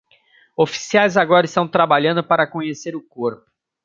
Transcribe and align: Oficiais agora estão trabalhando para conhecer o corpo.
Oficiais 0.57 1.15
agora 1.15 1.45
estão 1.45 1.67
trabalhando 1.67 2.23
para 2.23 2.47
conhecer 2.47 2.95
o 2.95 3.03
corpo. 3.03 3.45